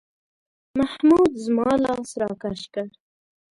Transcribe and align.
محمود 0.79 1.31
زما 1.45 1.71
لاس 1.83 2.09
راکش 2.21 2.61
کړ. 2.73 2.85